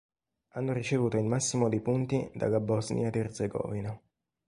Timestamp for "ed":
3.09-3.17